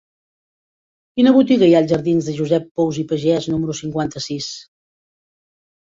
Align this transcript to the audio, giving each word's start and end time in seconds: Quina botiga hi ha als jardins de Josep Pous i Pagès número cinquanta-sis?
Quina 1.19 1.33
botiga 1.35 1.69
hi 1.69 1.75
ha 1.77 1.83
als 1.85 1.93
jardins 1.93 2.31
de 2.31 2.35
Josep 2.41 2.67
Pous 2.81 3.01
i 3.05 3.07
Pagès 3.15 3.49
número 3.55 3.79
cinquanta-sis? 3.85 4.53